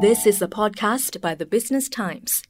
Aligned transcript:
This 0.00 0.26
is 0.26 0.40
a 0.40 0.46
podcast 0.46 1.20
by 1.20 1.34
the 1.34 1.44
Business 1.44 1.88
Times. 1.88 2.44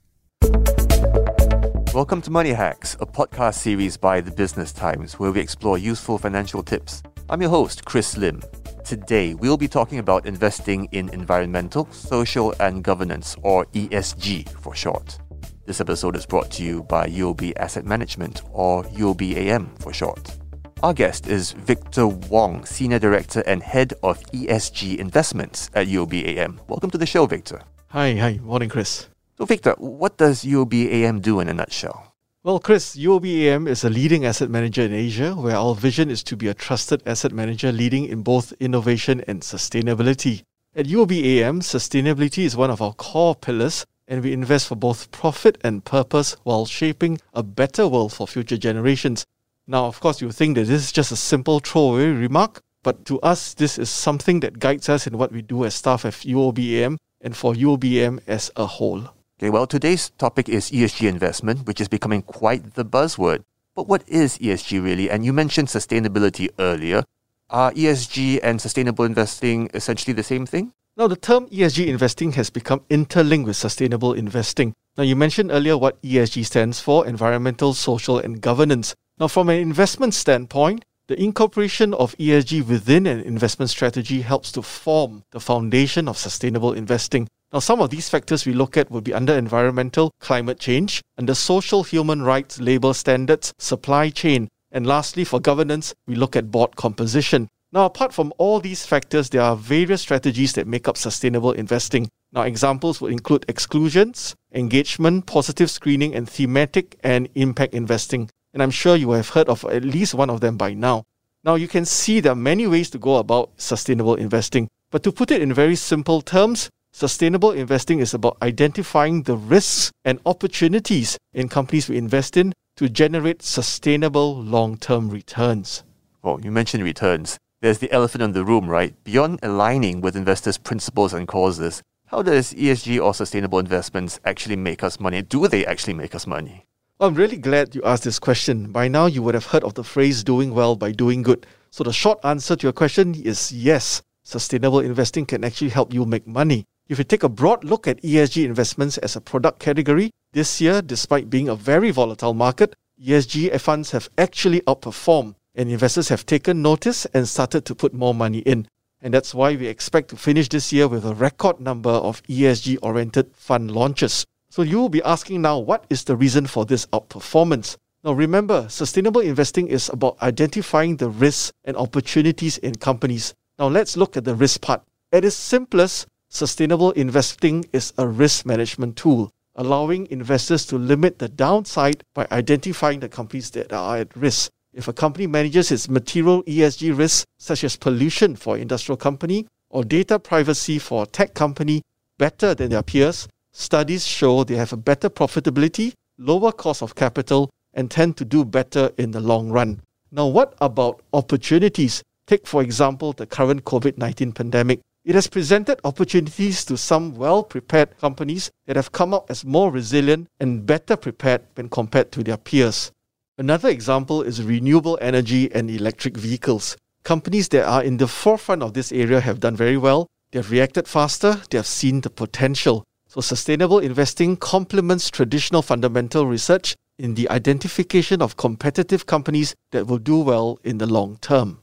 Welcome 1.95 2.21
to 2.21 2.31
Money 2.31 2.51
Hacks, 2.51 2.95
a 3.01 3.07
podcast 3.07 3.55
series 3.55 3.97
by 3.97 4.21
the 4.21 4.31
Business 4.31 4.71
Times 4.71 5.19
where 5.19 5.33
we 5.33 5.41
explore 5.41 5.79
useful 5.79 6.19
financial 6.19 6.63
tips. 6.63 7.03
I'm 7.31 7.41
your 7.41 7.49
host, 7.49 7.87
Chris 7.87 8.19
Lim. 8.19 8.43
Today, 8.85 9.33
we'll 9.33 9.57
be 9.57 9.67
talking 9.67 9.99
about 9.99 10.27
investing 10.27 10.89
in 10.93 11.09
environmental, 11.09 11.91
social, 11.91 12.55
and 12.61 12.85
governance, 12.85 13.35
or 13.43 13.65
ESG 13.67 14.51
for 14.61 14.75
short. 14.75 15.19
This 15.65 15.81
episode 15.81 16.17
is 16.17 16.27
brought 16.27 16.51
to 16.51 16.63
you 16.63 16.83
by 16.83 17.07
UOB 17.07 17.55
Asset 17.57 17.87
Management, 17.87 18.43
or 18.53 18.85
UOBAM 18.85 19.81
for 19.81 19.95
short. 19.95 20.37
Our 20.81 20.95
guest 20.95 21.27
is 21.27 21.51
Victor 21.51 22.07
Wong, 22.07 22.65
Senior 22.65 23.01
Director 23.01 23.43
and 23.49 23.65
Head 23.65 23.95
of 24.05 24.23
ESG 24.31 24.99
Investments 24.99 25.73
at 25.75 25.89
UOBAM. 25.89 26.61
Welcome 26.69 26.91
to 26.91 26.99
the 26.99 27.05
show, 27.05 27.27
Victor. 27.27 27.63
Hi, 27.89 28.15
hi. 28.15 28.39
Morning, 28.45 28.69
Chris. 28.69 29.09
So, 29.39 29.45
Victor, 29.45 29.75
what 29.79 30.19
does 30.19 30.45
UOBAM 30.45 31.21
do 31.21 31.41
in 31.41 31.49
a 31.49 31.53
nutshell? 31.53 32.15
Well, 32.45 32.61
Chris, 32.61 32.95
UOBAM 32.95 33.69
is 33.69 33.83
a 33.83 33.91
leading 33.91 34.25
asset 34.25 34.51
manager 34.51 34.83
in 34.83 34.93
Asia 34.93 35.35
where 35.35 35.57
our 35.57 35.75
vision 35.75 36.11
is 36.11 36.23
to 36.23 36.37
be 36.37 36.47
a 36.47 36.55
trusted 36.55 37.03
asset 37.05 37.33
manager 37.33 37.73
leading 37.73 38.05
in 38.05 38.23
both 38.23 38.53
innovation 38.61 39.25
and 39.27 39.41
sustainability. 39.41 40.45
At 40.77 40.87
UOBAM, 40.87 41.63
sustainability 41.63 42.45
is 42.45 42.57
one 42.57 42.71
of 42.71 42.81
our 42.81 42.93
core 42.93 43.35
pillars, 43.35 43.85
and 44.07 44.23
we 44.23 44.33
invest 44.33 44.69
for 44.69 44.77
both 44.77 45.11
profit 45.11 45.59
and 45.65 45.85
purpose 45.85 46.37
while 46.45 46.67
shaping 46.67 47.19
a 47.35 47.43
better 47.43 47.89
world 47.89 48.13
for 48.13 48.29
future 48.29 48.57
generations. 48.57 49.27
Now, 49.71 49.85
of 49.85 50.01
course, 50.01 50.23
you 50.23 50.33
think 50.33 50.55
that 50.55 50.65
this 50.65 50.83
is 50.83 50.93
just 50.93 51.13
a 51.13 51.17
simple 51.17 51.61
throwaway 51.61 52.07
remark, 52.07 52.63
but 52.83 53.05
to 53.05 53.21
us, 53.21 53.53
this 53.53 53.79
is 53.79 53.91
something 53.91 54.41
that 54.41 54.59
guides 54.59 54.89
us 54.89 55.07
in 55.07 55.19
what 55.19 55.31
we 55.31 55.43
do 55.43 55.67
as 55.67 55.75
staff 55.75 56.07
at 56.07 56.15
UOBAM 56.15 56.97
and 57.21 57.37
for 57.37 57.53
UOBAM 57.53 58.21
as 58.27 58.51
a 58.57 58.65
whole. 58.65 59.11
Okay, 59.39 59.51
well, 59.51 59.67
today's 59.67 60.09
topic 60.17 60.49
is 60.49 60.71
ESG 60.71 61.07
investment, 61.07 61.67
which 61.67 61.83
is 61.83 61.89
becoming 61.89 62.23
quite 62.23 62.77
the 62.77 62.85
buzzword. 62.85 63.45
But 63.77 63.89
what 63.89 64.09
is 64.09 64.39
ESG 64.39 64.83
really? 64.83 65.11
And 65.11 65.23
you 65.23 65.35
mentioned 65.35 65.69
sustainability 65.69 66.49
earlier. 66.59 67.05
Are 67.51 67.71
ESG 67.73 68.41
and 68.43 68.63
sustainable 68.63 69.05
investing 69.05 69.69
essentially 69.75 70.15
the 70.15 70.23
same 70.23 70.47
thing? 70.47 70.73
Now, 70.97 71.09
the 71.09 71.17
term 71.17 71.47
ESG 71.49 71.89
investing 71.89 72.33
has 72.33 72.49
become 72.49 72.81
interlinked 72.89 73.47
with 73.47 73.57
sustainable 73.57 74.15
investing. 74.15 74.75
Now, 74.97 75.05
you 75.05 75.15
mentioned 75.15 75.51
earlier 75.53 75.77
what 75.77 76.01
ESG 76.01 76.47
stands 76.47 76.81
for 76.81 77.07
environmental, 77.07 77.75
social, 77.75 78.19
and 78.19 78.41
governance. 78.41 78.95
Now, 79.21 79.27
from 79.27 79.49
an 79.49 79.59
investment 79.59 80.15
standpoint, 80.15 80.85
the 81.09 81.21
incorporation 81.21 81.93
of 81.93 82.17
ESG 82.19 82.65
within 82.69 83.05
an 83.05 83.21
investment 83.23 83.69
strategy 83.69 84.21
helps 84.21 84.53
to 84.53 84.63
form 84.63 85.25
the 85.33 85.41
foundation 85.41 86.07
of 86.07 86.17
sustainable 86.17 86.73
investing. 86.73 87.27
Now, 87.53 87.59
some 87.59 87.81
of 87.81 87.91
these 87.91 88.09
factors 88.09 88.47
we 88.47 88.53
look 88.53 88.77
at 88.77 88.93
will 88.93 89.01
be 89.01 89.13
under 89.13 89.33
environmental, 89.33 90.13
climate 90.21 90.61
change, 90.61 91.03
under 91.17 91.35
social 91.35 91.83
human 91.83 92.23
rights, 92.23 92.61
labor 92.61 92.95
standards, 92.95 93.53
supply 93.59 94.11
chain, 94.11 94.47
and 94.71 94.87
lastly, 94.87 95.25
for 95.25 95.41
governance, 95.41 95.95
we 96.07 96.15
look 96.15 96.37
at 96.37 96.53
board 96.53 96.77
composition. 96.77 97.49
Now, 97.73 97.87
apart 97.87 98.13
from 98.13 98.33
all 98.39 98.61
these 98.61 98.87
factors, 98.87 99.31
there 99.31 99.43
are 99.43 99.57
various 99.57 100.03
strategies 100.03 100.53
that 100.53 100.69
make 100.69 100.87
up 100.87 100.97
sustainable 100.97 101.51
investing. 101.51 102.09
Now, 102.33 102.43
examples 102.43 103.01
would 103.01 103.11
include 103.11 103.47
exclusions, 103.49 104.37
engagement, 104.55 105.27
positive 105.27 105.73
screening, 105.73 106.15
and 106.15 106.29
thematic 106.29 106.97
and 107.03 107.29
impact 107.35 107.75
investing 107.75 108.31
and 108.53 108.63
I'm 108.63 108.71
sure 108.71 108.97
you 108.97 109.11
have 109.13 109.31
heard 109.31 109.49
of 109.49 109.65
at 109.65 109.85
least 109.85 110.15
one 110.15 110.31
of 110.31 110.41
them 110.41 110.57
by 110.57 110.75
now. 110.75 111.05
Now, 111.45 111.55
you 111.55 111.69
can 111.69 111.85
see 111.85 112.21
there 112.21 112.33
are 112.33 112.37
many 112.37 112.67
ways 112.67 112.91
to 112.91 112.99
go 112.99 113.17
about 113.17 113.51
sustainable 113.57 114.15
investing, 114.15 114.69
but 114.91 115.03
to 115.05 115.13
put 115.13 115.31
it 115.31 115.41
in 115.41 115.53
very 115.53 115.77
simple 115.77 116.21
terms, 116.21 116.69
sustainable 116.93 117.53
investing 117.53 118.01
is 118.01 118.15
about 118.15 118.37
identifying 118.43 119.23
the 119.23 119.37
risks 119.37 119.93
and 120.05 120.21
opportunities 120.27 121.17
in 121.33 121.49
companies 121.49 121.89
we 121.89 121.97
invest 121.97 122.37
in 122.37 122.53
to 122.77 122.89
generate 122.89 123.43
sustainable 123.43 124.37
long 124.37 124.77
term 124.77 125.11
returns. 125.11 125.85
Well, 126.23 126.41
you 126.41 126.51
mentioned 126.51 126.85
returns. 126.85 127.39
There's 127.61 127.79
the 127.79 127.91
elephant 127.91 128.23
in 128.23 128.33
the 128.33 128.45
room, 128.45 128.69
right? 128.69 128.95
Beyond 129.03 129.41
aligning 129.43 130.01
with 130.01 130.17
investors' 130.17 130.59
principles 130.59 131.13
and 131.13 131.27
causes, 131.27 131.83
how 132.07 132.23
does 132.23 132.55
ESG 132.55 133.03
or 133.05 133.15
sustainable 133.15 133.59
investments 133.59 134.21
actually 134.25 134.57
make 134.57 134.85
us 134.85 135.01
money? 135.01 135.23
Do 135.23 135.49
they 135.49 135.67
actually 135.67 135.95
make 135.95 136.15
us 136.15 136.27
money? 136.27 136.68
Oh, 137.01 137.07
I'm 137.07 137.15
really 137.15 137.37
glad 137.37 137.77
you 137.77 137.83
asked 137.85 138.03
this 138.03 138.19
question. 138.19 138.73
By 138.73 138.89
now, 138.89 139.07
you 139.07 139.23
would 139.23 139.35
have 139.35 139.47
heard 139.47 139.63
of 139.63 139.75
the 139.75 139.85
phrase 139.85 140.25
doing 140.25 140.53
well 140.53 140.75
by 140.75 140.91
doing 140.91 141.23
good. 141.23 141.47
So, 141.71 141.85
the 141.85 141.93
short 141.93 142.19
answer 142.25 142.57
to 142.57 142.67
your 142.67 142.73
question 142.73 143.15
is 143.15 143.53
yes, 143.53 144.03
sustainable 144.25 144.81
investing 144.81 145.25
can 145.25 145.45
actually 145.45 145.69
help 145.71 145.95
you 145.95 146.05
make 146.05 146.27
money. 146.27 146.65
If 146.89 146.99
you 146.99 147.05
take 147.05 147.23
a 147.23 147.29
broad 147.29 147.63
look 147.63 147.87
at 147.87 148.03
ESG 148.03 148.45
investments 148.45 148.99
as 148.99 149.15
a 149.15 149.21
product 149.21 149.61
category, 149.61 150.11
this 150.33 150.61
year, 150.61 150.83
despite 150.83 151.31
being 151.31 151.49
a 151.49 151.55
very 151.55 151.93
volatile 151.93 152.35
market, 152.35 152.75
ESG 153.01 153.61
funds 153.61 153.93
have 153.93 154.09
actually 154.19 154.63
outperformed, 154.63 155.37
and 155.55 155.71
investors 155.71 156.09
have 156.09 156.27
taken 156.27 156.63
notice 156.63 157.07
and 157.15 157.29
started 157.29 157.65
to 157.67 157.77
put 157.77 157.95
more 157.95 158.13
money 158.13 158.39
in. 158.41 158.67
And 159.01 159.15
that's 159.15 159.33
why 159.33 159.55
we 159.55 159.69
expect 159.69 160.09
to 160.09 160.17
finish 160.17 160.49
this 160.49 160.73
year 160.73 160.89
with 160.89 161.05
a 161.05 161.15
record 161.15 161.61
number 161.61 161.91
of 161.91 162.25
ESG 162.25 162.79
oriented 162.83 163.37
fund 163.37 163.71
launches. 163.71 164.27
So 164.51 164.63
you 164.63 164.79
will 164.79 164.89
be 164.89 165.03
asking 165.03 165.43
now, 165.43 165.59
what 165.59 165.85
is 165.91 166.05
the 166.05 166.17
reason 166.17 166.47
for 166.47 166.65
this 166.65 166.87
outperformance? 166.87 167.77
Now 168.03 168.13
remember, 168.13 168.67
sustainable 168.71 169.21
investing 169.21 169.69
is 169.69 169.91
about 169.91 170.21
identifying 170.23 170.97
the 170.97 171.11
risks 171.11 171.53
and 171.65 171.77
opportunities 171.77 172.57
in 172.59 172.77
companies. 172.77 173.35
Now 173.59 173.69
let's 173.69 173.97
look 173.97 174.17
at 174.17 174.25
the 174.25 174.35
risk 174.35 174.63
part. 174.63 174.83
At 175.13 175.25
its 175.25 175.37
simplest, 175.37 176.07
sustainable 176.31 176.93
investing 176.93 177.69
is 177.73 177.93
a 177.99 178.07
risk 178.07 178.47
management 178.47 178.97
tool, 178.97 179.31
allowing 179.55 180.11
investors 180.11 180.65
to 180.67 180.79
limit 180.79 181.19
the 181.19 181.29
downside 181.29 182.03
by 182.15 182.27
identifying 182.31 183.01
the 183.01 183.09
companies 183.09 183.51
that 183.51 183.73
are 183.73 183.99
at 183.99 184.17
risk. 184.17 184.51
If 184.73 184.89
a 184.89 184.93
company 184.93 185.27
manages 185.27 185.71
its 185.71 185.89
material 185.89 186.43
ESG 186.45 186.97
risks, 186.97 187.27
such 187.39 187.65
as 187.65 187.77
pollution 187.77 188.37
for 188.37 188.55
an 188.55 188.63
industrial 188.63 188.97
company 188.97 189.47
or 189.69 189.85
data 189.85 190.19
privacy 190.19 190.79
for 190.79 191.03
a 191.03 191.07
tech 191.07 191.35
company, 191.35 191.83
better 192.17 192.55
than 192.55 192.71
their 192.71 192.83
peers, 192.83 193.29
studies 193.59 194.07
show 194.07 194.45
they 194.45 194.57
have 194.57 194.73
a 194.73 194.77
better 194.77 195.11
profitability, 195.11 195.93
lower 196.17 196.53
cost 196.53 196.83
of 196.83 196.95
capital, 196.95 197.51
and 197.75 197.91
tend 197.91 198.17
to 198.17 198.25
do 198.25 198.45
better 198.45 198.91
in 198.97 199.11
the 199.11 199.21
long 199.21 199.51
run. 199.51 199.81
Now, 200.11 200.27
what 200.27 200.55
about 200.61 201.03
opportunities? 201.13 202.03
Take, 202.27 202.47
for 202.47 202.63
example, 202.63 203.13
the 203.13 203.27
current 203.27 203.65
COVID 203.65 203.99
19 203.99 204.33
pandemic. 204.33 204.81
It 205.05 205.15
has 205.15 205.27
presented 205.27 205.81
opportunities 205.85 206.65
to 206.67 206.77
some 206.77 207.15
well 207.15 207.43
prepared 207.43 207.99
companies 207.99 208.51
that 208.67 208.77
have 208.77 208.93
come 208.93 209.15
out 209.15 209.27
as 209.31 209.45
more 209.45 209.71
resilient 209.71 210.29
and 210.39 210.67
better 210.67 210.97
prepared 210.97 211.43
when 211.55 211.69
compared 211.69 212.13
to 212.13 212.23
their 212.23 212.37
peers. 212.37 212.93
Another 213.39 213.69
example 213.69 214.23
is 214.23 214.43
renewable 214.43 214.99
energy 215.01 215.51
and 215.53 215.71
electric 215.71 216.17
vehicles. 216.17 216.77
Companies 217.05 217.49
that 217.51 217.65
are 217.65 217.83
in 217.83 217.97
the 217.97 218.09
forefront 218.09 218.63
of 218.63 218.75
this 218.75 218.93
area 218.93 219.21
have 219.21 219.41
done 219.41 219.57
very 219.57 219.77
well. 219.77 220.07
They 220.31 220.41
have 220.41 220.51
reacted 220.51 220.87
faster, 220.87 221.41
they 221.51 221.57
have 221.57 221.67
seen 221.67 222.03
the 222.03 222.11
potential. 222.11 222.85
So, 223.11 223.23
sustainable 223.23 223.79
investing 223.79 224.37
complements 224.37 225.09
traditional 225.09 225.63
fundamental 225.63 226.27
research 226.27 226.77
in 226.99 227.15
the 227.15 227.27
identification 227.31 228.21
of 228.21 228.37
competitive 228.37 229.07
companies 229.07 229.55
that 229.71 229.87
will 229.87 229.97
do 229.97 230.21
well 230.21 230.59
in 230.63 230.77
the 230.77 230.87
long 230.87 231.17
term. 231.23 231.61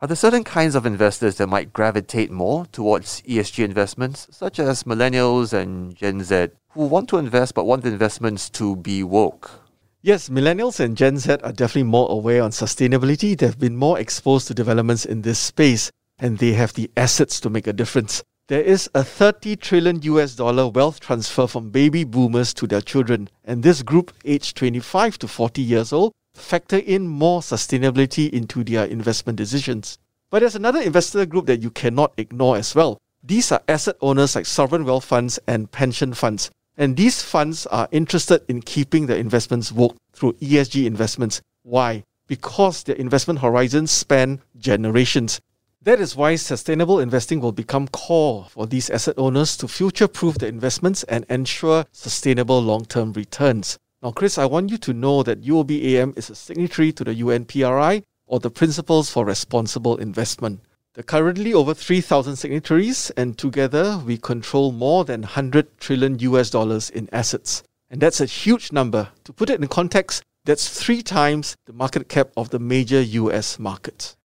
Are 0.00 0.08
there 0.08 0.16
certain 0.16 0.44
kinds 0.44 0.74
of 0.74 0.86
investors 0.86 1.36
that 1.36 1.48
might 1.48 1.74
gravitate 1.74 2.30
more 2.30 2.64
towards 2.66 3.20
ESG 3.22 3.64
investments, 3.64 4.28
such 4.30 4.58
as 4.58 4.84
millennials 4.84 5.52
and 5.52 5.94
Gen 5.94 6.22
Z, 6.22 6.48
who 6.70 6.86
want 6.86 7.10
to 7.10 7.18
invest 7.18 7.54
but 7.54 7.64
want 7.64 7.82
the 7.82 7.90
investments 7.90 8.48
to 8.50 8.74
be 8.76 9.02
woke? 9.02 9.60
Yes, 10.00 10.30
millennials 10.30 10.80
and 10.80 10.96
Gen 10.96 11.18
Z 11.18 11.32
are 11.42 11.52
definitely 11.52 11.82
more 11.82 12.10
aware 12.10 12.42
on 12.42 12.50
sustainability. 12.50 13.36
They've 13.36 13.58
been 13.58 13.76
more 13.76 13.98
exposed 13.98 14.46
to 14.46 14.54
developments 14.54 15.04
in 15.04 15.20
this 15.20 15.38
space, 15.38 15.90
and 16.18 16.38
they 16.38 16.52
have 16.52 16.72
the 16.72 16.90
assets 16.96 17.40
to 17.40 17.50
make 17.50 17.66
a 17.66 17.74
difference. 17.74 18.22
There 18.48 18.62
is 18.62 18.88
a 18.94 19.04
30 19.04 19.56
trillion 19.56 20.00
US 20.00 20.34
dollar 20.34 20.68
wealth 20.68 21.00
transfer 21.00 21.46
from 21.46 21.68
baby 21.68 22.02
boomers 22.04 22.54
to 22.54 22.66
their 22.66 22.80
children, 22.80 23.28
and 23.44 23.62
this 23.62 23.82
group, 23.82 24.10
aged 24.24 24.56
25 24.56 25.18
to 25.18 25.28
40 25.28 25.60
years 25.60 25.92
old, 25.92 26.14
factor 26.32 26.78
in 26.78 27.06
more 27.06 27.42
sustainability 27.42 28.30
into 28.30 28.64
their 28.64 28.86
investment 28.86 29.36
decisions. 29.36 29.98
But 30.30 30.38
there's 30.38 30.54
another 30.54 30.80
investor 30.80 31.26
group 31.26 31.44
that 31.44 31.60
you 31.60 31.70
cannot 31.70 32.14
ignore 32.16 32.56
as 32.56 32.74
well. 32.74 32.96
These 33.22 33.52
are 33.52 33.60
asset 33.68 33.96
owners 34.00 34.34
like 34.34 34.46
sovereign 34.46 34.86
wealth 34.86 35.04
funds 35.04 35.38
and 35.46 35.70
pension 35.70 36.14
funds. 36.14 36.50
And 36.78 36.96
these 36.96 37.22
funds 37.22 37.66
are 37.66 37.88
interested 37.90 38.40
in 38.48 38.62
keeping 38.62 39.08
their 39.08 39.18
investments 39.18 39.70
woke 39.72 39.96
through 40.14 40.32
ESG 40.40 40.86
investments. 40.86 41.42
Why? 41.64 42.02
Because 42.26 42.82
their 42.84 42.96
investment 42.96 43.40
horizons 43.40 43.90
span 43.90 44.40
generations. 44.56 45.38
That 45.82 46.00
is 46.00 46.16
why 46.16 46.34
sustainable 46.34 46.98
investing 46.98 47.40
will 47.40 47.52
become 47.52 47.86
core 47.86 48.46
for 48.50 48.66
these 48.66 48.90
asset 48.90 49.14
owners 49.16 49.56
to 49.58 49.68
future 49.68 50.08
proof 50.08 50.36
their 50.36 50.48
investments 50.48 51.04
and 51.04 51.24
ensure 51.30 51.84
sustainable 51.92 52.60
long 52.60 52.84
term 52.84 53.12
returns. 53.12 53.78
Now, 54.02 54.10
Chris, 54.10 54.38
I 54.38 54.46
want 54.46 54.70
you 54.72 54.78
to 54.78 54.92
know 54.92 55.22
that 55.22 55.42
UOB 55.42 55.70
AM 55.84 56.14
is 56.16 56.30
a 56.30 56.34
signatory 56.34 56.90
to 56.92 57.04
the 57.04 57.14
UNPRI 57.14 58.02
or 58.26 58.40
the 58.40 58.50
Principles 58.50 59.08
for 59.08 59.24
Responsible 59.24 59.96
Investment. 59.98 60.60
There 60.94 61.02
are 61.02 61.04
currently 61.04 61.54
over 61.54 61.74
3,000 61.74 62.34
signatories, 62.34 63.10
and 63.16 63.38
together 63.38 64.02
we 64.04 64.18
control 64.18 64.72
more 64.72 65.04
than 65.04 65.20
100 65.20 65.78
trillion 65.78 66.18
US 66.18 66.50
dollars 66.50 66.90
in 66.90 67.08
assets. 67.12 67.62
And 67.88 68.00
that's 68.00 68.20
a 68.20 68.26
huge 68.26 68.72
number. 68.72 69.10
To 69.24 69.32
put 69.32 69.48
it 69.48 69.60
in 69.60 69.68
context, 69.68 70.24
that's 70.44 70.68
three 70.68 71.02
times 71.02 71.56
the 71.66 71.72
market 71.72 72.08
cap 72.08 72.30
of 72.36 72.50
the 72.50 72.58
major 72.58 73.00
US 73.00 73.60
markets. 73.60 74.16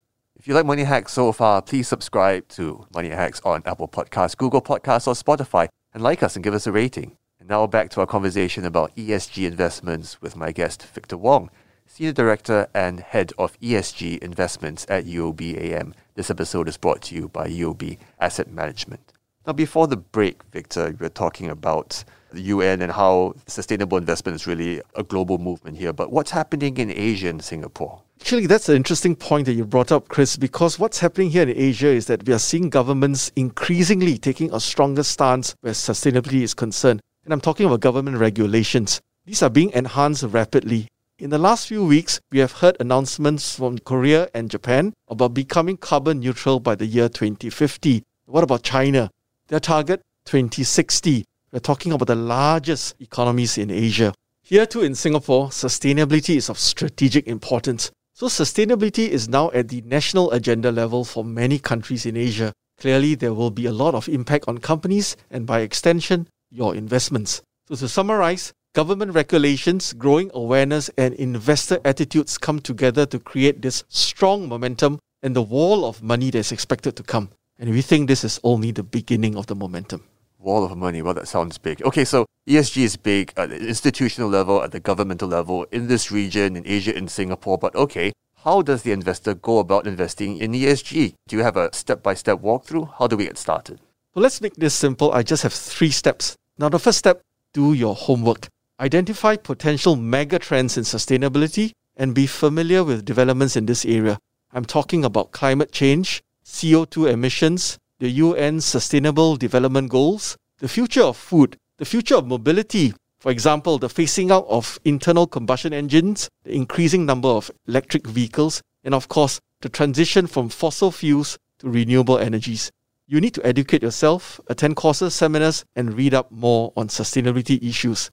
If 0.44 0.50
you 0.50 0.56
like 0.56 0.66
Money 0.66 0.84
Hacks 0.84 1.14
so 1.14 1.32
far, 1.32 1.62
please 1.62 1.88
subscribe 1.88 2.50
to 2.50 2.86
Money 2.94 3.08
Hacks 3.08 3.40
on 3.46 3.64
Apple 3.66 3.88
Podcasts, 3.88 4.36
Google 4.36 4.62
Podcasts, 4.62 5.08
or 5.08 5.14
Spotify, 5.14 5.70
and 5.94 6.04
like 6.04 6.22
us 6.22 6.36
and 6.36 6.44
give 6.44 6.54
us 6.54 6.68
a 6.68 6.72
rating. 6.74 7.16
And 7.40 7.48
now 7.48 7.66
back 7.66 7.90
to 7.92 8.02
our 8.02 8.06
conversation 8.06 8.66
about 8.66 8.94
ESG 8.98 9.48
investments 9.48 10.22
with 10.22 10.36
my 10.36 10.52
guest, 10.52 10.84
Victor 10.84 11.16
Wong, 11.16 11.50
Senior 11.86 12.12
Director 12.12 12.68
and 12.74 13.00
Head 13.00 13.32
of 13.38 13.58
ESG 13.62 14.18
Investments 14.18 14.86
at 14.90 15.06
UOB 15.06 15.58
AM. 15.58 15.96
This 16.16 16.30
episode 16.30 16.68
is 16.68 16.76
brought 16.76 17.04
to 17.04 17.16
you 17.16 17.30
by 17.30 17.48
UOB 17.48 17.98
Asset 18.20 18.52
Management. 18.52 19.14
Now, 19.48 19.54
before 19.54 19.88
the 19.88 19.96
break, 19.96 20.44
Victor, 20.52 20.88
we 20.88 21.06
were 21.06 21.08
talking 21.08 21.50
about 21.50 22.04
the 22.34 22.42
UN 22.42 22.82
and 22.82 22.92
how 22.92 23.36
sustainable 23.48 23.98
investment 23.98 24.36
is 24.36 24.46
really 24.46 24.82
a 24.96 25.04
global 25.04 25.38
movement 25.38 25.78
here. 25.78 25.94
But 25.94 26.12
what's 26.12 26.32
happening 26.32 26.76
in 26.80 26.92
Asia 26.92 27.30
and 27.30 27.42
Singapore? 27.42 28.02
Actually, 28.24 28.48
that's 28.48 28.70
an 28.70 28.78
interesting 28.78 29.18
point 29.18 29.46
that 29.48 29.54
you 29.54 29.66
brought 29.66 29.92
up, 29.92 30.08
Chris, 30.08 30.38
because 30.38 30.80
what's 30.80 31.00
happening 31.00 31.30
here 31.30 31.44
in 31.44 31.58
Asia 31.58 31.90
is 31.90 32.06
that 32.06 32.26
we 32.26 32.32
are 32.32 32.40
seeing 32.40 32.70
governments 32.70 33.34
increasingly 33.36 34.18
taking 34.18 34.50
a 34.54 34.62
stronger 34.62 35.04
stance 35.04 35.54
where 35.60 35.74
sustainability 35.74 36.42
is 36.42 36.54
concerned. 36.54 37.02
And 37.26 37.34
I'm 37.34 37.42
talking 37.42 37.66
about 37.66 37.82
government 37.82 38.16
regulations. 38.16 39.02
These 39.26 39.44
are 39.44 39.50
being 39.50 39.72
enhanced 39.72 40.24
rapidly. 40.24 40.88
In 41.20 41.32
the 41.32 41.38
last 41.38 41.68
few 41.68 41.86
weeks, 41.86 42.22
we 42.32 42.40
have 42.40 42.54
heard 42.54 42.78
announcements 42.80 43.58
from 43.58 43.78
Korea 43.80 44.30
and 44.34 44.50
Japan 44.50 44.94
about 45.10 45.34
becoming 45.34 45.76
carbon 45.76 46.22
neutral 46.22 46.62
by 46.62 46.76
the 46.76 46.86
year 46.86 47.10
2050. 47.10 48.04
What 48.28 48.46
about 48.46 48.64
China? 48.64 49.10
Their 49.50 49.60
target, 49.60 50.02
2060. 50.28 51.26
We're 51.52 51.60
talking 51.60 51.92
about 51.92 52.08
the 52.08 52.16
largest 52.16 52.96
economies 53.02 53.58
in 53.58 53.70
Asia. 53.70 54.14
Here 54.44 54.66
too 54.66 54.82
in 54.82 54.96
Singapore, 54.96 55.50
sustainability 55.50 56.38
is 56.38 56.48
of 56.48 56.58
strategic 56.58 57.28
importance. 57.28 57.92
So 58.16 58.28
sustainability 58.28 59.10
is 59.10 59.28
now 59.28 59.50
at 59.56 59.70
the 59.70 59.82
national 59.82 60.30
agenda 60.34 60.72
level 60.72 61.04
for 61.04 61.26
many 61.26 61.58
countries 61.58 62.06
in 62.06 62.16
Asia. 62.16 62.54
Clearly, 62.80 63.16
there 63.16 63.34
will 63.34 63.50
be 63.50 63.66
a 63.66 63.72
lot 63.72 63.96
of 63.96 64.08
impact 64.08 64.46
on 64.48 64.60
companies 64.60 65.18
and 65.32 65.48
by 65.48 65.62
extension, 65.62 66.28
your 66.52 66.76
investments. 66.76 67.42
So 67.68 67.76
to 67.76 67.88
summarize, 67.88 68.54
government 68.76 69.16
regulations, 69.16 69.94
growing 69.94 70.30
awareness, 70.36 70.92
and 70.96 71.16
investor 71.16 71.80
attitudes 71.84 72.38
come 72.38 72.60
together 72.60 73.08
to 73.08 73.18
create 73.18 73.64
this 73.64 73.84
strong 73.90 74.48
momentum 74.48 75.00
and 75.24 75.36
the 75.36 75.42
wall 75.42 75.84
of 75.84 76.04
money 76.04 76.30
that's 76.30 76.52
expected 76.52 76.96
to 76.98 77.04
come. 77.04 77.30
And 77.58 77.72
we 77.72 77.82
think 77.82 78.08
this 78.08 78.24
is 78.24 78.40
only 78.44 78.70
the 78.70 78.84
beginning 78.84 79.36
of 79.36 79.48
the 79.48 79.56
momentum. 79.56 80.04
Wall 80.44 80.64
of 80.66 80.78
money. 80.78 81.02
Well, 81.02 81.14
that 81.14 81.28
sounds 81.28 81.58
big. 81.58 81.82
Okay, 81.84 82.06
so 82.06 82.26
ESG 82.48 82.84
is 82.84 82.98
big 82.98 83.34
at 83.38 83.50
the 83.50 83.68
institutional 83.68 84.30
level, 84.30 84.62
at 84.62 84.72
the 84.72 84.80
governmental 84.80 85.28
level, 85.28 85.66
in 85.72 85.88
this 85.88 86.12
region, 86.12 86.56
in 86.56 86.68
Asia, 86.68 86.96
in 86.96 87.08
Singapore. 87.08 87.58
But 87.58 87.76
okay, 87.76 88.12
how 88.44 88.62
does 88.62 88.84
the 88.84 88.92
investor 88.92 89.34
go 89.34 89.60
about 89.60 89.88
investing 89.88 90.38
in 90.38 90.52
ESG? 90.52 91.14
Do 91.28 91.38
you 91.38 91.44
have 91.44 91.56
a 91.56 91.74
step 91.74 92.04
by 92.04 92.14
step 92.14 92.40
walkthrough? 92.40 92.96
How 93.00 93.08
do 93.08 93.16
we 93.16 93.24
get 93.26 93.38
started? 93.38 93.80
Well, 94.14 94.24
let's 94.24 94.42
make 94.42 94.56
this 94.56 94.74
simple. 94.74 95.12
I 95.14 95.24
just 95.24 95.44
have 95.44 95.54
three 95.54 95.92
steps. 95.92 96.36
Now, 96.58 96.70
the 96.70 96.78
first 96.78 97.00
step 97.00 97.22
do 97.54 97.74
your 97.74 97.96
homework. 97.96 98.50
Identify 98.80 99.38
potential 99.38 99.96
mega 99.96 100.40
trends 100.40 100.78
in 100.78 100.84
sustainability 100.84 101.72
and 101.96 102.14
be 102.14 102.28
familiar 102.28 102.84
with 102.84 103.06
developments 103.06 103.56
in 103.56 103.66
this 103.66 103.86
area. 103.86 104.20
I'm 104.52 104.66
talking 104.66 105.06
about 105.06 105.32
climate 105.32 105.72
change, 105.72 106.22
CO2 106.46 107.10
emissions, 107.10 107.78
the 108.04 108.10
UN 108.10 108.60
Sustainable 108.60 109.38
Development 109.38 109.88
Goals, 109.88 110.36
the 110.58 110.68
future 110.68 111.04
of 111.04 111.16
food, 111.16 111.56
the 111.78 111.86
future 111.86 112.18
of 112.18 112.28
mobility. 112.28 112.94
For 113.22 113.32
example, 113.32 113.78
the 113.78 113.88
phasing 113.88 114.30
out 114.30 114.46
of 114.50 114.78
internal 114.84 115.26
combustion 115.26 115.72
engines, 115.72 116.30
the 116.44 116.54
increasing 116.54 117.06
number 117.06 117.30
of 117.30 117.50
electric 117.66 118.06
vehicles, 118.06 118.62
and 118.84 118.94
of 118.94 119.08
course, 119.08 119.40
the 119.62 119.70
transition 119.70 120.28
from 120.28 120.50
fossil 120.50 120.92
fuels 120.92 121.38
to 121.60 121.70
renewable 121.70 122.18
energies. 122.18 122.74
You 123.08 123.22
need 123.22 123.36
to 123.36 123.46
educate 123.48 123.82
yourself, 123.82 124.42
attend 124.48 124.76
courses, 124.76 125.14
seminars, 125.14 125.64
and 125.74 125.94
read 125.94 126.14
up 126.14 126.30
more 126.30 126.74
on 126.76 126.90
sustainability 126.90 127.64
issues. 127.64 128.12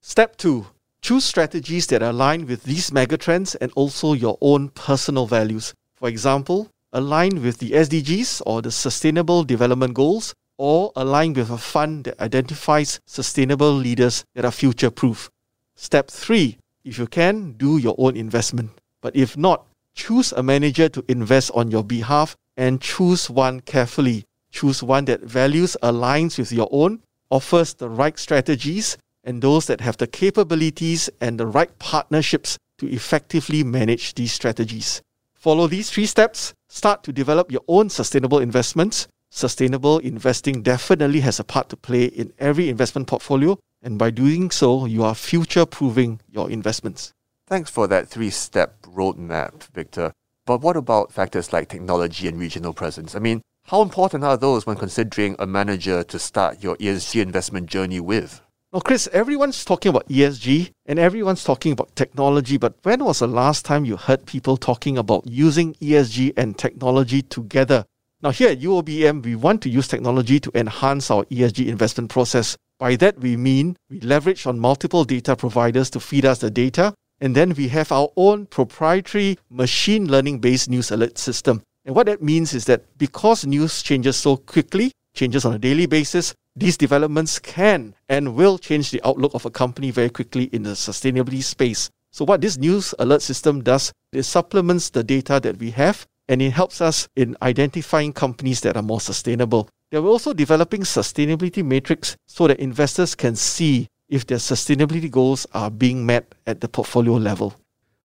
Step 0.00 0.38
2 0.38 0.66
Choose 1.02 1.24
strategies 1.24 1.86
that 1.86 2.02
align 2.02 2.46
with 2.46 2.64
these 2.64 2.90
megatrends 2.90 3.54
and 3.60 3.70
also 3.76 4.12
your 4.12 4.38
own 4.40 4.70
personal 4.70 5.28
values. 5.28 5.72
For 5.94 6.08
example, 6.08 6.68
align 6.92 7.42
with 7.42 7.58
the 7.58 7.70
SDGs 7.72 8.42
or 8.46 8.62
the 8.62 8.70
Sustainable 8.70 9.44
Development 9.44 9.94
Goals, 9.94 10.34
or 10.58 10.92
align 10.96 11.32
with 11.32 11.50
a 11.50 11.58
fund 11.58 12.04
that 12.04 12.20
identifies 12.20 13.00
sustainable 13.06 13.72
leaders 13.72 14.24
that 14.34 14.44
are 14.44 14.50
future 14.50 14.90
proof. 14.90 15.30
Step 15.74 16.10
3 16.10 16.58
If 16.84 16.98
you 16.98 17.06
can, 17.06 17.52
do 17.52 17.78
your 17.78 17.94
own 17.96 18.16
investment. 18.16 18.70
But 19.00 19.16
if 19.16 19.36
not, 19.36 19.66
choose 19.94 20.32
a 20.32 20.42
manager 20.42 20.88
to 20.90 21.04
invest 21.08 21.50
on 21.54 21.70
your 21.70 21.84
behalf 21.84 22.36
and 22.56 22.80
choose 22.80 23.30
one 23.30 23.60
carefully. 23.60 24.24
Choose 24.50 24.82
one 24.82 25.06
that 25.06 25.22
values 25.22 25.76
aligns 25.82 26.36
with 26.36 26.52
your 26.52 26.68
own, 26.70 27.00
offers 27.30 27.74
the 27.74 27.88
right 27.88 28.18
strategies, 28.18 28.98
and 29.24 29.40
those 29.40 29.66
that 29.66 29.80
have 29.80 29.96
the 29.96 30.06
capabilities 30.06 31.08
and 31.20 31.38
the 31.38 31.46
right 31.46 31.78
partnerships 31.78 32.58
to 32.78 32.86
effectively 32.90 33.62
manage 33.62 34.14
these 34.14 34.32
strategies. 34.32 35.02
Follow 35.34 35.66
these 35.66 35.88
three 35.88 36.06
steps, 36.06 36.52
start 36.70 37.02
to 37.02 37.12
develop 37.12 37.50
your 37.50 37.62
own 37.68 37.90
sustainable 37.90 38.38
investments. 38.38 39.08
Sustainable 39.28 39.98
investing 39.98 40.62
definitely 40.62 41.20
has 41.20 41.38
a 41.38 41.44
part 41.44 41.68
to 41.68 41.76
play 41.76 42.04
in 42.04 42.32
every 42.38 42.68
investment 42.68 43.06
portfolio, 43.06 43.58
and 43.82 43.98
by 43.98 44.10
doing 44.10 44.50
so, 44.50 44.86
you 44.86 45.04
are 45.04 45.14
future 45.14 45.66
proofing 45.66 46.20
your 46.30 46.50
investments. 46.50 47.12
Thanks 47.46 47.70
for 47.70 47.86
that 47.88 48.08
three 48.08 48.30
step 48.30 48.80
roadmap, 48.82 49.64
Victor. 49.74 50.12
But 50.46 50.60
what 50.62 50.76
about 50.76 51.12
factors 51.12 51.52
like 51.52 51.68
technology 51.68 52.28
and 52.28 52.38
regional 52.38 52.72
presence? 52.72 53.14
I 53.14 53.18
mean, 53.18 53.42
how 53.66 53.82
important 53.82 54.24
are 54.24 54.36
those 54.36 54.66
when 54.66 54.76
considering 54.76 55.36
a 55.38 55.46
manager 55.46 56.02
to 56.04 56.18
start 56.18 56.62
your 56.62 56.76
ESG 56.76 57.20
investment 57.20 57.66
journey 57.66 58.00
with? 58.00 58.40
Now, 58.72 58.78
Chris, 58.78 59.08
everyone's 59.12 59.64
talking 59.64 59.90
about 59.90 60.08
ESG 60.08 60.70
and 60.86 60.96
everyone's 60.96 61.42
talking 61.42 61.72
about 61.72 61.96
technology, 61.96 62.56
but 62.56 62.76
when 62.84 63.04
was 63.04 63.18
the 63.18 63.26
last 63.26 63.64
time 63.64 63.84
you 63.84 63.96
heard 63.96 64.26
people 64.26 64.56
talking 64.56 64.96
about 64.96 65.26
using 65.26 65.74
ESG 65.82 66.34
and 66.36 66.56
technology 66.56 67.20
together? 67.20 67.84
Now, 68.22 68.30
here 68.30 68.50
at 68.50 68.60
UOBAM, 68.60 69.24
we 69.24 69.34
want 69.34 69.60
to 69.62 69.68
use 69.68 69.88
technology 69.88 70.38
to 70.38 70.52
enhance 70.54 71.10
our 71.10 71.24
ESG 71.24 71.66
investment 71.66 72.10
process. 72.10 72.56
By 72.78 72.94
that, 72.96 73.18
we 73.18 73.36
mean 73.36 73.76
we 73.90 73.98
leverage 74.02 74.46
on 74.46 74.60
multiple 74.60 75.02
data 75.02 75.34
providers 75.34 75.90
to 75.90 75.98
feed 75.98 76.24
us 76.24 76.38
the 76.38 76.48
data, 76.48 76.94
and 77.20 77.34
then 77.34 77.54
we 77.54 77.66
have 77.68 77.90
our 77.90 78.10
own 78.16 78.46
proprietary 78.46 79.36
machine 79.50 80.08
learning 80.08 80.38
based 80.38 80.70
news 80.70 80.92
alert 80.92 81.18
system. 81.18 81.60
And 81.84 81.96
what 81.96 82.06
that 82.06 82.22
means 82.22 82.54
is 82.54 82.66
that 82.66 82.84
because 82.98 83.44
news 83.44 83.82
changes 83.82 84.16
so 84.16 84.36
quickly, 84.36 84.92
changes 85.16 85.44
on 85.44 85.54
a 85.54 85.58
daily 85.58 85.86
basis, 85.86 86.34
these 86.60 86.76
developments 86.76 87.38
can 87.38 87.94
and 88.08 88.36
will 88.36 88.58
change 88.58 88.90
the 88.90 89.00
outlook 89.02 89.34
of 89.34 89.46
a 89.46 89.50
company 89.50 89.90
very 89.90 90.10
quickly 90.10 90.44
in 90.52 90.62
the 90.62 90.70
sustainability 90.70 91.42
space. 91.42 91.90
So, 92.12 92.24
what 92.24 92.42
this 92.42 92.58
news 92.58 92.94
alert 92.98 93.22
system 93.22 93.62
does 93.62 93.92
is 94.12 94.26
supplements 94.26 94.90
the 94.90 95.02
data 95.02 95.40
that 95.40 95.58
we 95.58 95.70
have 95.70 96.06
and 96.28 96.42
it 96.42 96.50
helps 96.50 96.80
us 96.80 97.08
in 97.16 97.36
identifying 97.40 98.12
companies 98.12 98.60
that 98.60 98.76
are 98.76 98.82
more 98.82 99.00
sustainable. 99.00 99.68
They're 99.90 100.04
also 100.04 100.32
developing 100.34 100.82
sustainability 100.82 101.64
metrics 101.64 102.16
so 102.26 102.46
that 102.46 102.60
investors 102.60 103.14
can 103.14 103.36
see 103.36 103.88
if 104.10 104.26
their 104.26 104.38
sustainability 104.38 105.10
goals 105.10 105.46
are 105.54 105.70
being 105.70 106.04
met 106.04 106.34
at 106.46 106.60
the 106.60 106.68
portfolio 106.68 107.14
level. 107.14 107.54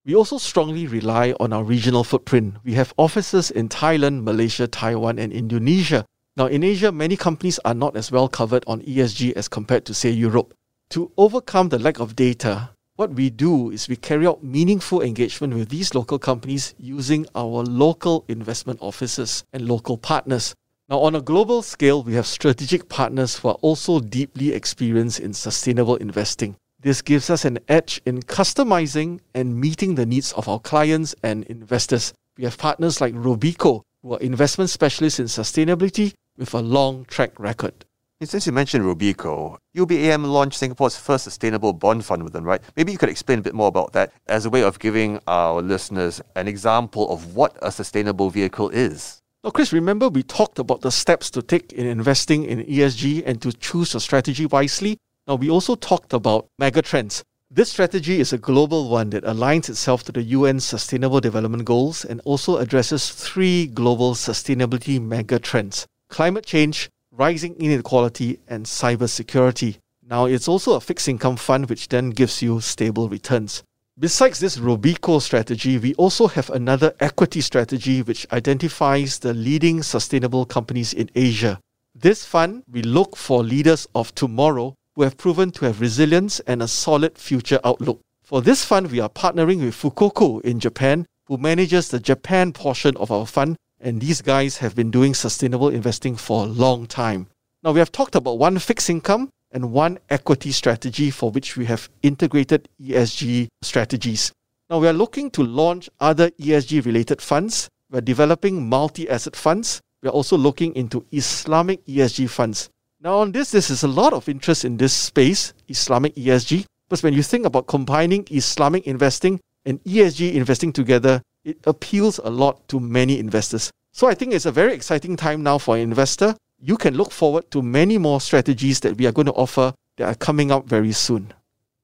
We 0.05 0.15
also 0.15 0.37
strongly 0.37 0.87
rely 0.87 1.33
on 1.39 1.51
our 1.51 1.63
regional 1.63 2.03
footprint. 2.03 2.55
We 2.63 2.73
have 2.73 2.93
offices 2.95 3.51
in 3.51 3.69
Thailand, 3.69 4.23
Malaysia, 4.23 4.67
Taiwan, 4.67 5.19
and 5.19 5.33
Indonesia 5.33 6.05
now, 6.37 6.47
in 6.47 6.63
Asia, 6.63 6.91
many 6.91 7.15
companies 7.15 7.59
are 7.63 7.73
not 7.73 7.95
as 7.95 8.11
well 8.11 8.27
covered 8.27 8.65
on 8.67 8.81
ESG 8.81 9.31
as 9.37 9.47
compared 9.47 9.85
to, 9.85 9.93
say, 9.93 10.09
Europe. 10.09 10.53
To 10.89 11.09
overcome 11.15 11.69
the 11.69 11.79
lack 11.79 12.01
of 12.01 12.13
data, 12.13 12.71
what 12.97 13.13
we 13.13 13.29
do 13.29 13.71
is 13.71 13.87
we 13.87 13.95
carry 13.95 14.27
out 14.27 14.43
meaningful 14.43 15.01
engagement 15.01 15.53
with 15.53 15.69
these 15.69 15.95
local 15.95 16.19
companies 16.19 16.75
using 16.77 17.25
our 17.35 17.63
local 17.63 18.25
investment 18.27 18.79
offices 18.81 19.45
and 19.53 19.65
local 19.65 19.97
partners. 19.97 20.53
Now, 20.89 20.99
on 20.99 21.15
a 21.15 21.21
global 21.21 21.61
scale, 21.61 22.03
we 22.03 22.15
have 22.15 22.27
strategic 22.27 22.89
partners 22.89 23.37
who 23.37 23.47
are 23.47 23.57
also 23.61 24.01
deeply 24.01 24.51
experienced 24.51 25.21
in 25.21 25.33
sustainable 25.33 25.95
investing. 25.95 26.57
This 26.81 27.01
gives 27.01 27.29
us 27.29 27.45
an 27.45 27.59
edge 27.69 28.01
in 28.05 28.19
customizing 28.21 29.21
and 29.33 29.57
meeting 29.57 29.95
the 29.95 30.05
needs 30.05 30.33
of 30.33 30.49
our 30.49 30.59
clients 30.59 31.15
and 31.23 31.45
investors. 31.45 32.13
We 32.37 32.43
have 32.43 32.57
partners 32.57 32.99
like 32.99 33.13
Robeco, 33.13 33.83
who 34.01 34.15
are 34.15 34.19
investment 34.19 34.69
specialists 34.69 35.21
in 35.21 35.27
sustainability 35.27 36.13
with 36.37 36.53
a 36.53 36.61
long 36.61 37.05
track 37.05 37.39
record. 37.39 37.85
Since 38.21 38.47
you 38.47 38.53
mentioned 38.53 38.85
Robeco, 38.85 39.57
UOBAM 39.75 40.25
launched 40.25 40.57
Singapore's 40.57 40.95
first 40.95 41.25
sustainable 41.25 41.73
bond 41.73 42.05
fund 42.05 42.23
with 42.23 42.33
them, 42.33 42.45
right? 42.45 42.61
Maybe 42.75 42.91
you 42.91 42.97
could 42.97 43.09
explain 43.09 43.39
a 43.39 43.41
bit 43.41 43.53
more 43.53 43.67
about 43.67 43.91
that 43.91 44.13
as 44.27 44.45
a 44.45 44.49
way 44.49 44.63
of 44.63 44.79
giving 44.79 45.19
our 45.27 45.61
listeners 45.61 46.21
an 46.35 46.47
example 46.47 47.11
of 47.11 47.35
what 47.35 47.55
a 47.61 47.71
sustainable 47.71 48.29
vehicle 48.29 48.69
is. 48.69 49.21
Now, 49.43 49.51
Chris, 49.51 49.73
remember 49.73 50.07
we 50.07 50.23
talked 50.23 50.59
about 50.59 50.81
the 50.81 50.91
steps 50.91 51.29
to 51.31 51.41
take 51.41 51.73
in 51.73 51.85
investing 51.85 52.45
in 52.45 52.63
ESG 52.63 53.23
and 53.25 53.41
to 53.41 53.51
choose 53.51 53.93
your 53.93 54.01
strategy 54.01 54.45
wisely? 54.45 54.97
Now, 55.27 55.35
we 55.35 55.49
also 55.49 55.75
talked 55.75 56.13
about 56.13 56.47
megatrends. 56.59 57.21
This 57.51 57.69
strategy 57.69 58.19
is 58.19 58.33
a 58.33 58.39
global 58.39 58.89
one 58.89 59.11
that 59.11 59.23
aligns 59.23 59.69
itself 59.69 60.03
to 60.05 60.11
the 60.11 60.23
UN 60.23 60.59
Sustainable 60.61 61.19
Development 61.19 61.63
Goals 61.63 62.03
and 62.05 62.21
also 62.25 62.57
addresses 62.57 63.11
three 63.11 63.67
global 63.67 64.15
sustainability 64.15 64.99
megatrends 64.99 65.85
climate 66.09 66.45
change, 66.45 66.89
rising 67.11 67.55
inequality, 67.55 68.39
and 68.47 68.65
cybersecurity. 68.65 69.77
Now, 70.07 70.25
it's 70.25 70.47
also 70.47 70.73
a 70.73 70.81
fixed 70.81 71.07
income 71.07 71.35
fund 71.35 71.69
which 71.69 71.87
then 71.89 72.11
gives 72.11 72.41
you 72.41 72.61
stable 72.61 73.09
returns. 73.09 73.63
Besides 73.97 74.39
this 74.39 74.57
Robeco 74.57 75.21
strategy, 75.21 75.77
we 75.77 75.95
also 75.95 76.27
have 76.27 76.49
another 76.49 76.93
equity 76.99 77.41
strategy 77.41 78.01
which 78.01 78.27
identifies 78.31 79.19
the 79.19 79.33
leading 79.33 79.81
sustainable 79.81 80.45
companies 80.45 80.93
in 80.93 81.09
Asia. 81.15 81.59
This 81.95 82.25
fund, 82.25 82.63
we 82.69 82.81
look 82.81 83.15
for 83.15 83.41
leaders 83.41 83.87
of 83.95 84.13
tomorrow 84.13 84.75
who 84.95 85.03
have 85.03 85.17
proven 85.17 85.51
to 85.51 85.65
have 85.65 85.79
resilience 85.79 86.41
and 86.41 86.61
a 86.61 86.67
solid 86.67 87.17
future 87.17 87.59
outlook. 87.63 88.01
For 88.21 88.41
this 88.41 88.65
fund, 88.65 88.91
we 88.91 88.99
are 88.99 89.09
partnering 89.09 89.63
with 89.63 89.75
Fukoku 89.75 90.41
in 90.41 90.59
Japan, 90.59 91.05
who 91.27 91.37
manages 91.37 91.89
the 91.89 91.99
Japan 91.99 92.51
portion 92.51 92.97
of 92.97 93.11
our 93.11 93.25
fund, 93.25 93.55
and 93.85 94.01
these 94.01 94.23
guys 94.23 94.57
have 94.57 94.75
been 94.75 94.89
doing 94.89 95.13
sustainable 95.13 95.69
investing 95.69 96.15
for 96.15 96.43
a 96.43 96.47
long 96.47 96.87
time. 96.87 97.27
Now, 97.63 97.71
we 97.71 97.77
have 97.77 97.91
talked 97.91 98.15
about 98.15 98.39
one 98.39 98.57
fixed 98.57 98.89
income 98.89 99.29
and 99.51 99.71
one 99.71 99.99
equity 100.09 100.51
strategy 100.51 101.11
for 101.11 101.29
which 101.29 101.55
we 101.55 101.65
have 101.65 101.87
integrated 102.01 102.67
ESG 102.81 103.47
strategies. 103.61 104.31
Now, 104.71 104.79
we 104.79 104.87
are 104.87 104.93
looking 104.93 105.29
to 105.31 105.43
launch 105.43 105.87
other 105.99 106.31
ESG 106.31 106.83
related 106.83 107.21
funds. 107.21 107.69
We're 107.91 108.01
developing 108.01 108.67
multi 108.67 109.07
asset 109.07 109.35
funds. 109.35 109.81
We're 110.01 110.09
also 110.09 110.35
looking 110.35 110.75
into 110.75 111.05
Islamic 111.11 111.85
ESG 111.85 112.27
funds. 112.27 112.69
Now, 112.99 113.19
on 113.19 113.33
this, 113.33 113.51
this 113.51 113.69
is 113.69 113.83
a 113.83 113.87
lot 113.87 114.13
of 114.13 114.27
interest 114.27 114.65
in 114.65 114.77
this 114.77 114.93
space, 114.93 115.53
Islamic 115.67 116.15
ESG, 116.15 116.65
because 116.89 117.03
when 117.03 117.13
you 117.13 117.21
think 117.21 117.45
about 117.45 117.67
combining 117.67 118.27
Islamic 118.31 118.87
investing 118.87 119.39
and 119.63 119.83
ESG 119.83 120.33
investing 120.33 120.73
together, 120.73 121.21
it 121.45 121.59
appeals 121.65 122.19
a 122.23 122.29
lot 122.29 122.67
to 122.67 122.79
many 122.79 123.19
investors. 123.19 123.71
So 123.91 124.07
I 124.07 124.15
think 124.15 124.33
it's 124.33 124.47
a 124.47 124.51
very 124.51 124.73
exciting 124.73 125.15
time 125.15 125.43
now 125.43 125.57
for 125.57 125.75
an 125.75 125.83
investor. 125.83 126.35
You 126.59 126.75
can 126.75 126.95
look 126.95 127.11
forward 127.11 127.49
to 127.51 127.61
many 127.61 127.97
more 127.97 128.19
strategies 128.19 128.81
that 128.81 128.97
we 128.97 129.05
are 129.05 129.11
going 129.11 129.27
to 129.27 129.33
offer 129.33 129.73
that 129.97 130.07
are 130.07 130.15
coming 130.15 130.51
out 130.51 130.67
very 130.67 130.91
soon. 130.91 131.33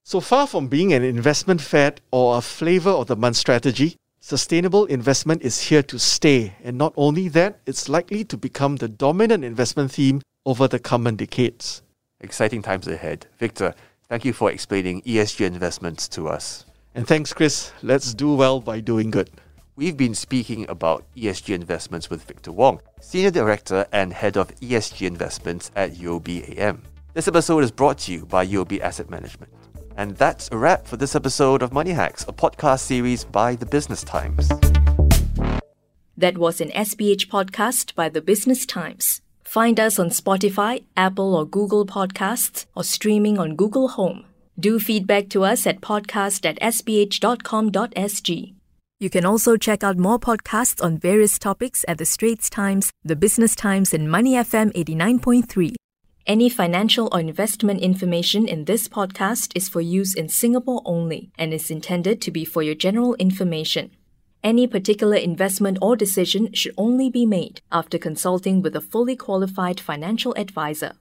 So 0.03 0.19
far 0.19 0.47
from 0.47 0.67
being 0.67 0.91
an 0.91 1.03
investment 1.03 1.61
fad 1.61 2.01
or 2.11 2.37
a 2.37 2.41
flavor 2.41 2.89
of 2.89 3.07
the 3.07 3.15
month 3.15 3.37
strategy, 3.37 3.95
sustainable 4.19 4.85
investment 4.85 5.43
is 5.43 5.61
here 5.61 5.83
to 5.83 5.99
stay. 5.99 6.55
And 6.63 6.77
not 6.77 6.93
only 6.97 7.29
that, 7.29 7.59
it's 7.65 7.87
likely 7.87 8.23
to 8.25 8.35
become 8.35 8.77
the 8.77 8.89
dominant 8.89 9.45
investment 9.45 9.91
theme 9.91 10.21
over 10.45 10.67
the 10.67 10.79
coming 10.79 11.15
decades. 11.15 11.83
Exciting 12.19 12.61
times 12.63 12.87
ahead. 12.87 13.27
Victor, 13.37 13.75
thank 14.09 14.25
you 14.25 14.33
for 14.33 14.51
explaining 14.51 15.01
ESG 15.03 15.45
investments 15.45 16.07
to 16.09 16.27
us. 16.27 16.65
And 16.93 17.07
thanks, 17.07 17.31
Chris. 17.31 17.71
Let's 17.81 18.13
do 18.13 18.35
well 18.35 18.59
by 18.59 18.79
doing 18.79 19.11
good. 19.11 19.29
We've 19.77 19.95
been 19.95 20.15
speaking 20.15 20.69
about 20.69 21.05
ESG 21.15 21.55
investments 21.55 22.09
with 22.09 22.25
Victor 22.25 22.51
Wong, 22.51 22.81
Senior 22.99 23.31
Director 23.31 23.85
and 23.93 24.11
Head 24.11 24.35
of 24.35 24.53
ESG 24.59 25.07
Investments 25.07 25.71
at 25.77 25.93
UOB 25.93 26.57
AM. 26.57 26.83
This 27.13 27.29
episode 27.29 27.63
is 27.63 27.71
brought 27.71 27.99
to 27.99 28.11
you 28.11 28.25
by 28.25 28.45
UOB 28.45 28.81
Asset 28.81 29.09
Management. 29.09 29.53
And 29.95 30.17
that's 30.17 30.49
a 30.51 30.57
wrap 30.57 30.85
for 30.85 30.97
this 30.97 31.15
episode 31.15 31.61
of 31.61 31.71
Money 31.71 31.91
Hacks, 31.91 32.23
a 32.27 32.33
podcast 32.33 32.81
series 32.81 33.23
by 33.23 33.55
the 33.55 33.65
Business 33.65 34.03
Times. 34.03 34.49
That 36.17 36.37
was 36.37 36.59
an 36.59 36.69
SPH 36.71 37.29
podcast 37.29 37.95
by 37.95 38.09
the 38.09 38.21
Business 38.21 38.65
Times. 38.65 39.21
Find 39.45 39.79
us 39.79 39.97
on 39.97 40.09
Spotify, 40.09 40.83
Apple 40.97 41.33
or 41.33 41.45
Google 41.45 41.85
Podcasts, 41.85 42.65
or 42.75 42.83
streaming 42.83 43.39
on 43.39 43.55
Google 43.55 43.87
Home. 43.87 44.25
Do 44.59 44.79
feedback 44.79 45.29
to 45.29 45.45
us 45.45 45.65
at 45.65 45.79
podcast 45.79 46.45
at 46.45 46.59
sph.com.sg. 46.59 48.53
You 49.01 49.09
can 49.09 49.25
also 49.25 49.57
check 49.57 49.83
out 49.83 49.97
more 49.97 50.19
podcasts 50.19 50.79
on 50.79 50.99
various 50.99 51.39
topics 51.39 51.83
at 51.87 51.97
The 51.97 52.05
Straits 52.05 52.51
Times, 52.51 52.91
The 53.03 53.15
Business 53.15 53.55
Times, 53.55 53.95
and 53.95 54.11
Money 54.11 54.33
FM 54.35 54.71
89.3. 54.73 55.73
Any 56.27 56.49
financial 56.49 57.09
or 57.11 57.19
investment 57.19 57.81
information 57.81 58.47
in 58.47 58.65
this 58.65 58.87
podcast 58.87 59.53
is 59.55 59.67
for 59.67 59.81
use 59.81 60.13
in 60.13 60.29
Singapore 60.29 60.83
only 60.85 61.31
and 61.35 61.51
is 61.51 61.71
intended 61.71 62.21
to 62.21 62.29
be 62.29 62.45
for 62.45 62.61
your 62.61 62.75
general 62.75 63.15
information. 63.15 63.89
Any 64.43 64.67
particular 64.67 65.17
investment 65.17 65.79
or 65.81 65.95
decision 65.95 66.53
should 66.53 66.75
only 66.77 67.09
be 67.09 67.25
made 67.25 67.61
after 67.71 67.97
consulting 67.97 68.61
with 68.61 68.75
a 68.75 68.81
fully 68.81 69.15
qualified 69.15 69.79
financial 69.79 70.35
advisor. 70.37 70.93